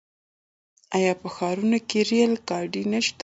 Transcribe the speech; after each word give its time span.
آیا 0.97 1.13
په 1.21 1.27
ښارونو 1.35 1.79
کې 1.89 1.99
ریل 2.09 2.33
ګاډي 2.49 2.83
نشته؟ 2.91 3.19